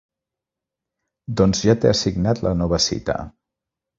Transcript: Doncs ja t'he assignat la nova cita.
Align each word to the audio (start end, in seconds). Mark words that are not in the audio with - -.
Doncs 1.41 1.61
ja 1.67 1.77
t'he 1.83 1.91
assignat 1.91 2.43
la 2.47 2.53
nova 2.63 2.79
cita. 2.89 3.19